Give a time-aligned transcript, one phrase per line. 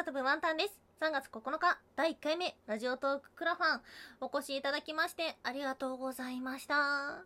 [0.00, 0.80] 空飛ぶワンタンです。
[1.02, 3.80] 3月9日、第1回目、ラジオトーククラファン、
[4.22, 7.22] お越しいただきまして、ありがとうございました。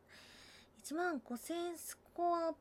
[0.83, 2.53] 1万5000スコア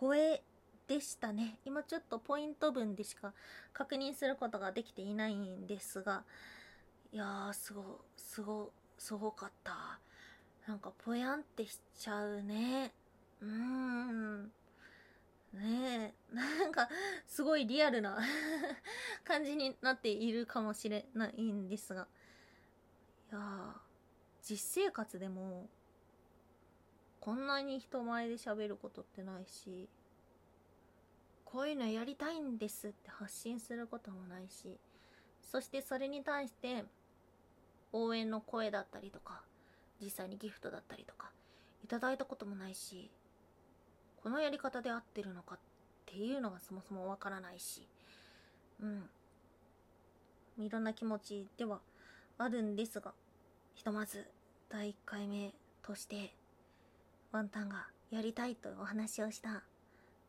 [0.00, 0.42] 超え
[0.88, 1.60] でしたね。
[1.64, 3.32] 今ちょっとポイント分でしか
[3.72, 6.24] 確認することができていないんですが、
[7.12, 10.00] いやー、すご、すご、すごかった。
[10.66, 12.92] なんかぽやんってしちゃうね。
[13.40, 14.52] うーん。
[15.52, 16.88] ねえ、なんか、
[17.26, 18.18] すごいリアルな
[19.24, 22.06] 感じになっているかもしれないんですが。
[23.30, 23.80] いや、
[24.42, 25.68] 実生活でも、
[27.20, 29.88] こんなに人前で喋ることってないし、
[31.44, 34.78] こういうのやりたいんですって発信することもないし、
[35.42, 36.84] そしてそれに対して、
[37.92, 39.42] 応援の声だったりとか、
[40.00, 41.32] 実際にギフトだったりとか、
[41.82, 43.10] いただいたこともないし、
[44.22, 45.58] このやり方で合ってるのかっ
[46.06, 47.88] ていうのがそもそもわからないし、
[48.80, 49.10] うん。
[50.64, 51.80] いろんな気持ちでは
[52.36, 53.12] あるんですが、
[53.74, 54.26] ひとまず
[54.68, 55.52] 第1回目
[55.82, 56.34] として、
[57.30, 59.62] ワンタンがやりたいとお話をした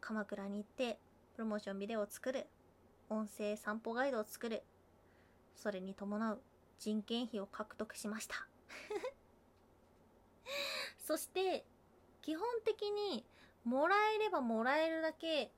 [0.02, 1.00] 鎌倉に行って
[1.36, 2.46] プロモーションビデオを作る、
[3.09, 4.64] 音声散歩ガイドを作る、
[5.56, 6.42] それに伴う
[6.78, 8.48] 人件費を獲得しました。
[11.06, 11.66] そして、
[12.22, 13.26] 基本的に
[13.64, 15.52] もらえればもらえるだけ、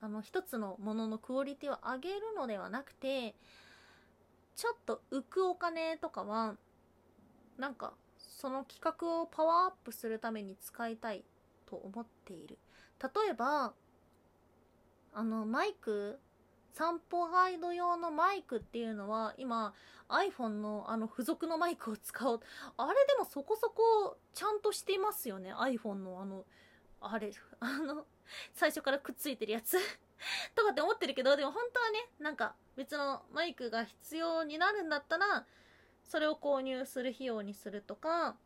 [0.00, 3.34] あの、一つのもののクオリティを上げるのではなくて、
[4.56, 6.56] ちょっと浮くお金とかは、
[7.58, 11.24] なんか、その企画をパワーアップするために使いたい
[11.66, 12.58] と思っている。
[13.02, 13.72] 例えば、
[15.12, 16.18] あの、マイク、
[16.72, 19.74] 散歩ガイド用のマイクっていうのは、今、
[20.08, 22.40] iPhone のあの付属のマイクを使おう。
[22.76, 25.54] あれでもそこそこちゃんとしていますよね。
[25.54, 26.44] iPhone のあの
[27.12, 28.06] あれ、あの、
[28.52, 29.78] 最初からくっついてるやつ。
[30.54, 35.46] とかって思ってるけど、でも本当はね、なんか別のマイクが必要になるんだったら、
[36.04, 38.36] それを購入する費用にするとか、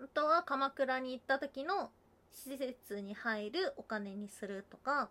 [0.00, 1.92] あとは鎌倉に行った時の
[2.30, 5.10] 施設に入るお金にするとか、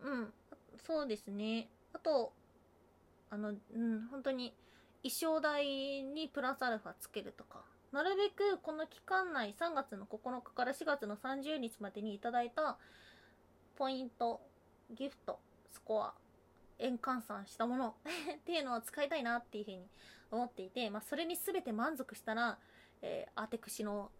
[0.00, 0.32] うん、
[0.78, 1.68] そうですね。
[1.92, 2.32] あと、
[3.30, 4.54] あの、うん、本当に
[5.02, 5.64] 衣装代
[6.02, 12.78] にプラスアルファつけるとか、なるべくこの期間内3月の9日から4月の30日までにいただいた
[13.76, 14.40] ポイント、
[14.90, 15.38] ギフト、
[15.72, 16.14] スコア、
[16.78, 17.96] 円換算したもの
[18.36, 19.88] っていうのを使いたいなっていうふうに
[20.30, 22.58] 思っていて、まあ、それに全て満足したら、
[23.02, 24.10] えー、アテクシの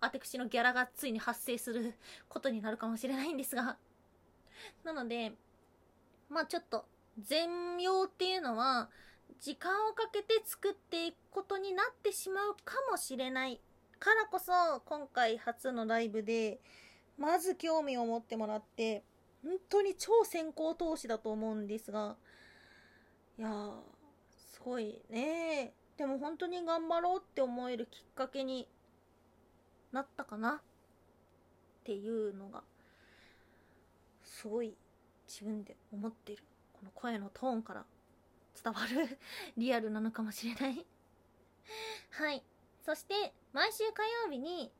[0.00, 1.94] アテクシのギャラがついに発生する
[2.28, 3.78] ことになるかもしれないんですが。
[4.84, 5.32] なので、
[6.28, 6.86] まあちょっと、
[7.18, 8.90] 全容っていうのは、
[9.40, 13.60] 時間をかけて作っていくことになってしまうかもしれない。
[14.00, 14.52] からこそ
[14.84, 16.60] 今回初のライブで
[17.16, 19.02] まず興味を持ってもらって
[19.42, 22.16] 本当に超先行投資だと思うんですが
[23.38, 23.72] いやー
[24.52, 25.72] すごいね。
[25.96, 28.68] でも本当に頑張ろうって思えるきっかけに
[29.90, 30.50] なったかな？
[30.50, 30.60] っ
[31.84, 32.62] ていうのが
[34.22, 34.76] すごい
[35.26, 37.84] 自分で思ってるこの声のトーンから。
[38.62, 39.18] 伝わる
[39.56, 40.86] リアルなのかもしれない
[42.10, 42.44] はい。
[42.82, 44.72] そして、毎週火曜日に、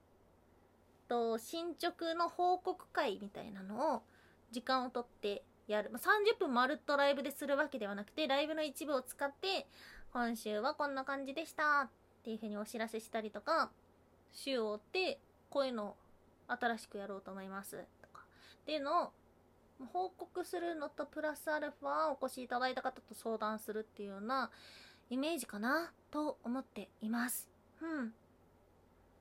[1.09, 4.03] と、進捗の報告会みたいなのを、
[4.51, 5.91] 時間をとってやる。
[5.91, 9.67] まあ、30分まるっとライブでするわけではなくて、ライブの一部を使って、
[10.13, 11.91] 今週はこんな感じでしたっ
[12.23, 13.71] ていう風にお知らせしたりとか、
[14.33, 15.97] 週を追って、こういうのを
[16.49, 17.85] 新しくやろうと思います。
[18.01, 18.25] とか、
[18.63, 19.13] っていうのを
[19.87, 24.51] 報告するのとプラスアルファお越しいただいた方と相談するっていうような
[25.11, 27.49] イメージかなと思っています。
[27.81, 28.13] うん。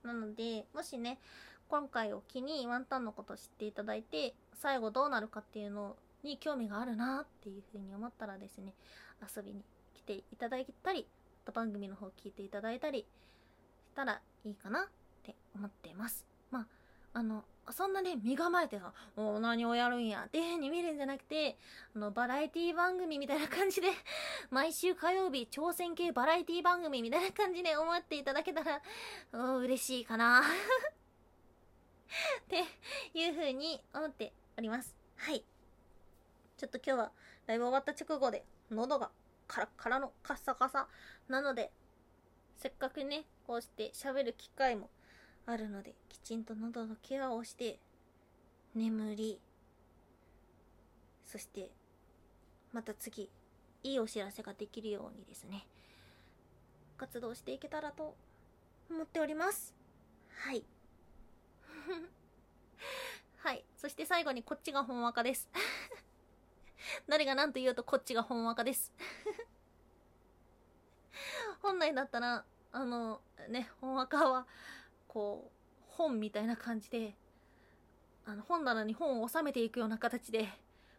[0.02, 1.18] なので、もしね、
[1.68, 8.74] 今回を機にワンタンのことを知っていただいて、最後どうなるかっていうのに興味があるなっていうふうに思ったらですね、
[9.36, 9.62] 遊びに
[9.94, 11.06] 来ていただいたり、
[11.52, 13.06] 番組の方聞いていただいたり
[13.86, 14.84] したらいいかなっ
[15.22, 16.26] て思っています。
[16.50, 16.66] まあ、
[17.12, 21.58] あの、そんなね、身構えてさ、もう何をやるんやっていう風に見るんじゃなくて、
[21.94, 23.88] あの、バラエティ番組みたいな感じで、
[24.50, 28.82] 毎週火曜日、挑戦系バラエティ番組みたいな感じで思っていただけたら、
[29.58, 30.42] 嬉しいかな
[32.42, 32.64] って
[33.12, 34.96] いう風に思っております。
[35.16, 35.44] はい。
[36.56, 37.12] ちょっと今日は
[37.46, 39.10] ライブ終わった直後で、喉が
[39.46, 40.88] カラッカラのカッサカサ
[41.28, 41.72] なので、
[42.56, 44.90] せっかくね、こうして喋る機会も
[45.50, 47.78] あるのできちんと喉のケアをして
[48.74, 49.40] 眠り
[51.24, 51.70] そして
[52.72, 53.30] また次
[53.82, 55.66] いいお知らせができるようにですね。
[56.98, 58.14] 活動していけたらと
[58.90, 59.74] 思っております。
[60.34, 60.64] はい。
[63.38, 63.64] はい。
[63.76, 65.48] そして最後にこっちが本若です。
[67.08, 68.92] 誰が何と言うとこっちが本赤です。
[71.62, 74.46] 本来だったらあのね本赤は
[75.08, 77.14] こう本みたいな感じで
[78.24, 80.48] あの本棚に本を収めていくような形で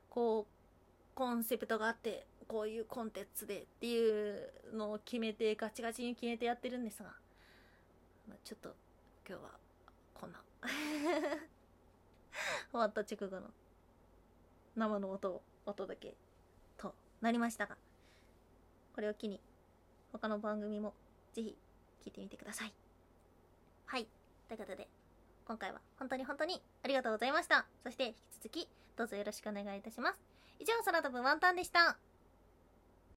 [0.09, 7.11] こうコンセプトがあってこういうコンテンツでっていうのを決めてガチガチに決めてやってるんですが、
[8.44, 8.75] ちょっと
[9.27, 9.51] 今日は
[10.15, 10.41] こんな。
[12.71, 13.51] 終わった直後の
[14.75, 16.15] 生の音をお届け
[16.77, 17.77] となりましたが
[18.94, 19.39] これを機に
[20.12, 20.94] 他の番組も
[21.33, 21.57] ぜひ
[22.03, 22.88] 聞いてみてください。
[23.89, 24.07] はい。
[24.47, 24.88] ということで
[25.47, 27.65] 今回は本当に本当にありがとうございました。
[27.83, 30.19] そして引き続きどうぞよろしくお願いいたします。
[30.59, 31.97] 以上空飛ぶワンタンでした。